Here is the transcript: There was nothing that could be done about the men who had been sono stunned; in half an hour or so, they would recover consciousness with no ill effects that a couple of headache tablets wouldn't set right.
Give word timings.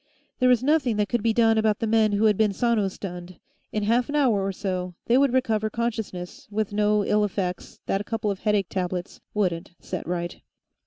There 0.39 0.49
was 0.49 0.63
nothing 0.63 0.97
that 0.97 1.09
could 1.09 1.21
be 1.21 1.31
done 1.31 1.59
about 1.59 1.77
the 1.77 1.85
men 1.85 2.13
who 2.13 2.25
had 2.25 2.35
been 2.35 2.53
sono 2.53 2.87
stunned; 2.87 3.37
in 3.71 3.83
half 3.83 4.09
an 4.09 4.15
hour 4.15 4.43
or 4.43 4.51
so, 4.51 4.95
they 5.05 5.15
would 5.15 5.31
recover 5.31 5.69
consciousness 5.69 6.47
with 6.49 6.73
no 6.73 7.05
ill 7.05 7.23
effects 7.23 7.79
that 7.85 8.01
a 8.01 8.03
couple 8.03 8.31
of 8.31 8.39
headache 8.39 8.69
tablets 8.69 9.21
wouldn't 9.35 9.75
set 9.79 10.07
right. 10.07 10.41